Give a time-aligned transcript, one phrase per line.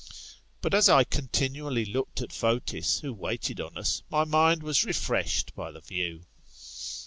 [0.09, 4.83] ^ But as I continually looked at Fotis, who waited on us, my mind was
[4.83, 6.25] refreshed by the view.